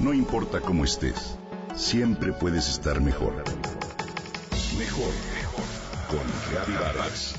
[0.00, 1.36] No importa cómo estés,
[1.76, 3.34] siempre puedes estar mejor.
[4.78, 5.64] Mejor, mejor.
[6.08, 7.34] Con Vargas.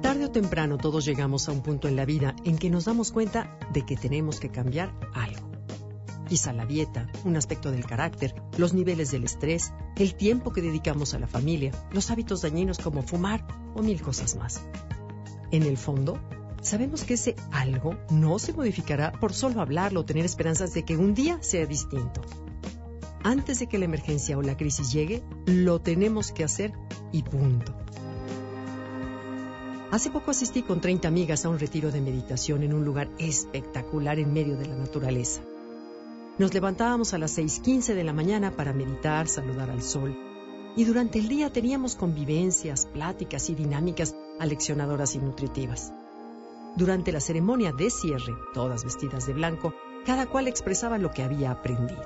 [0.00, 3.10] Tarde o temprano todos llegamos a un punto en la vida en que nos damos
[3.10, 5.45] cuenta de que tenemos que cambiar algo.
[6.28, 11.14] Quizá la dieta, un aspecto del carácter, los niveles del estrés, el tiempo que dedicamos
[11.14, 13.46] a la familia, los hábitos dañinos como fumar
[13.76, 14.60] o mil cosas más.
[15.52, 16.18] En el fondo,
[16.62, 20.96] sabemos que ese algo no se modificará por solo hablarlo o tener esperanzas de que
[20.96, 22.22] un día sea distinto.
[23.22, 26.72] Antes de que la emergencia o la crisis llegue, lo tenemos que hacer
[27.12, 27.72] y punto.
[29.92, 34.18] Hace poco asistí con 30 amigas a un retiro de meditación en un lugar espectacular
[34.18, 35.42] en medio de la naturaleza.
[36.38, 40.14] Nos levantábamos a las 6.15 de la mañana para meditar, saludar al sol,
[40.76, 45.94] y durante el día teníamos convivencias, pláticas y dinámicas aleccionadoras y nutritivas.
[46.76, 49.72] Durante la ceremonia de cierre, todas vestidas de blanco,
[50.04, 52.04] cada cual expresaba lo que había aprendido.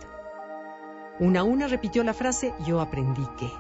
[1.19, 3.51] Una a una repitió la frase yo aprendí qué.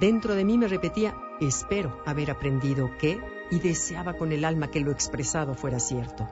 [0.00, 3.20] Dentro de mí me repetía espero haber aprendido qué
[3.52, 6.28] y deseaba con el alma que lo expresado fuera cierto.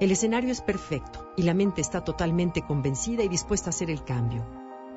[0.00, 4.02] El escenario es perfecto y la mente está totalmente convencida y dispuesta a hacer el
[4.02, 4.46] cambio.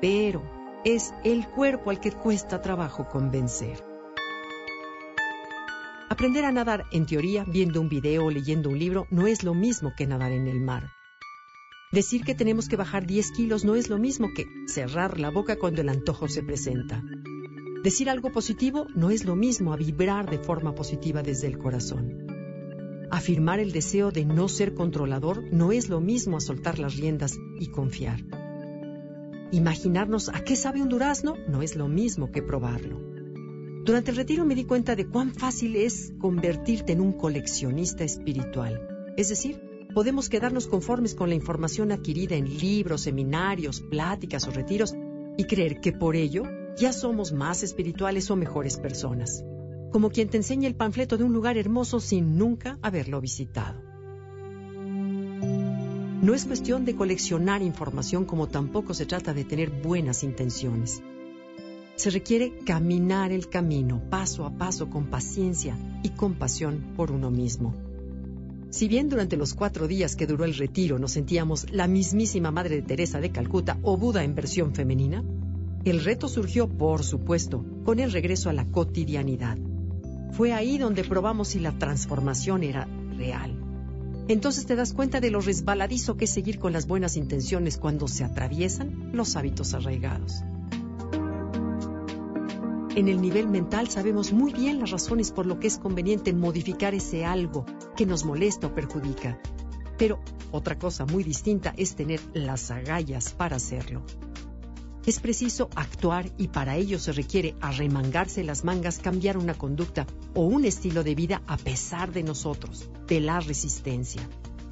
[0.00, 0.42] Pero
[0.82, 3.84] es el cuerpo al que cuesta trabajo convencer.
[6.08, 9.52] Aprender a nadar, en teoría, viendo un video o leyendo un libro, no es lo
[9.52, 10.88] mismo que nadar en el mar.
[11.92, 15.56] Decir que tenemos que bajar 10 kilos no es lo mismo que cerrar la boca
[15.58, 17.02] cuando el antojo se presenta.
[17.82, 22.23] Decir algo positivo no es lo mismo a vibrar de forma positiva desde el corazón.
[23.10, 27.38] Afirmar el deseo de no ser controlador no es lo mismo a soltar las riendas
[27.58, 28.24] y confiar.
[29.52, 33.00] Imaginarnos a qué sabe un durazno no es lo mismo que probarlo.
[33.84, 38.80] Durante el retiro me di cuenta de cuán fácil es convertirte en un coleccionista espiritual.
[39.16, 39.60] Es decir,
[39.94, 44.94] podemos quedarnos conformes con la información adquirida en libros, seminarios, pláticas o retiros
[45.36, 46.44] y creer que por ello
[46.76, 49.44] ya somos más espirituales o mejores personas
[49.94, 53.80] como quien te enseña el panfleto de un lugar hermoso sin nunca haberlo visitado.
[56.20, 61.00] No es cuestión de coleccionar información como tampoco se trata de tener buenas intenciones.
[61.94, 67.72] Se requiere caminar el camino paso a paso con paciencia y compasión por uno mismo.
[68.70, 72.74] Si bien durante los cuatro días que duró el retiro nos sentíamos la mismísima Madre
[72.74, 75.22] de Teresa de Calcuta o Buda en versión femenina,
[75.84, 79.56] el reto surgió, por supuesto, con el regreso a la cotidianidad.
[80.36, 83.56] Fue ahí donde probamos si la transformación era real.
[84.26, 88.08] Entonces te das cuenta de lo resbaladizo que es seguir con las buenas intenciones cuando
[88.08, 90.42] se atraviesan los hábitos arraigados.
[92.96, 96.94] En el nivel mental sabemos muy bien las razones por lo que es conveniente modificar
[96.94, 97.64] ese algo
[97.96, 99.38] que nos molesta o perjudica.
[99.98, 100.20] Pero
[100.50, 104.02] otra cosa muy distinta es tener las agallas para hacerlo.
[105.06, 110.46] Es preciso actuar y para ello se requiere arremangarse las mangas, cambiar una conducta o
[110.46, 114.26] un estilo de vida a pesar de nosotros, de la resistencia.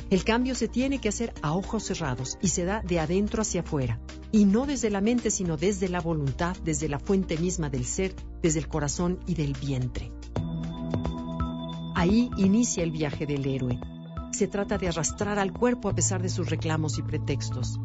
[0.09, 3.61] El cambio se tiene que hacer a ojos cerrados y se da de adentro hacia
[3.61, 4.01] afuera,
[4.31, 8.15] y no desde la mente, sino desde la voluntad, desde la fuente misma del ser,
[8.41, 10.13] desde el corazón y del vientre.
[11.95, 13.79] Ahí inicia el viaje del héroe.
[14.33, 17.79] Se trata de arrastrar al cuerpo a pesar de sus reclamos y pretextos,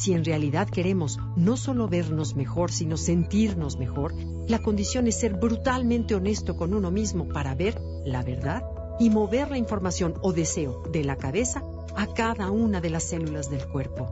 [0.00, 4.14] si en realidad queremos no solo vernos mejor, sino sentirnos mejor,
[4.48, 8.64] la condición es ser brutalmente honesto con uno mismo para ver la verdad
[8.98, 11.62] y mover la información o deseo de la cabeza
[11.96, 14.08] a cada una de las células del cuerpo.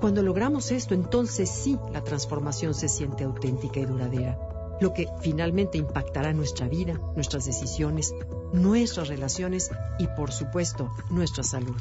[0.00, 4.36] Cuando logramos esto, entonces sí la transformación se siente auténtica y duradera,
[4.80, 8.12] lo que finalmente impactará nuestra vida, nuestras decisiones,
[8.52, 11.76] nuestras relaciones y, por supuesto, nuestra salud.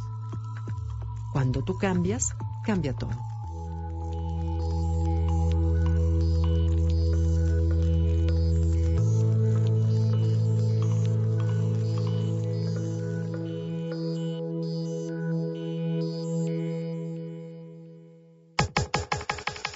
[1.33, 2.35] Cuando tú cambias,
[2.65, 3.11] cambia todo.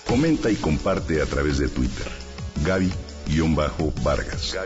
[0.07, 2.07] Comenta y comparte a través de Twitter.
[2.65, 4.57] Gaby-Vargas.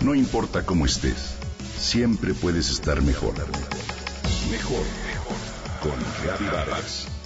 [0.00, 1.34] No importa cómo estés,
[1.76, 3.34] siempre puedes estar mejor.
[4.50, 5.07] Mejor, mejor
[5.80, 7.17] con Gaby Vargas.